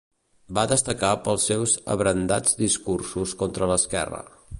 Va 0.57 0.61
destacar 0.69 1.11
pels 1.27 1.45
seus 1.51 1.75
abrandats 1.97 2.57
discursos 2.63 3.35
contra 3.43 3.69
l'esquerra. 3.75 4.23